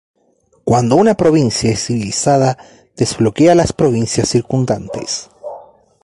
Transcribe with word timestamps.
Cuando 0.63 0.95
una 0.95 1.13
provincia 1.13 1.69
es 1.69 1.85
civilizada, 1.85 2.57
desbloquea 2.95 3.53
las 3.53 3.71
provincias 3.71 4.29
circundantes. 4.29 5.29